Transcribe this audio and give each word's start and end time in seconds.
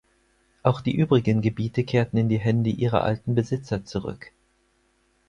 Auch 0.63 0.81
die 0.81 0.95
übrigen 0.95 1.41
Gebiete 1.41 1.83
kehrten 1.83 2.17
in 2.17 2.27
die 2.27 2.39
Hände 2.39 2.71
ihrer 2.71 3.03
alten 3.03 3.35
Besitzer 3.35 3.85
zurück. 3.85 4.31